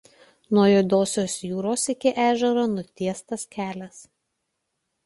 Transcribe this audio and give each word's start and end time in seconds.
Nuo 0.57 0.63
Juodosios 0.71 1.35
jūros 1.49 1.83
iki 1.95 2.15
ežero 2.27 2.65
nutiestas 2.73 3.47
kelias. 3.59 4.03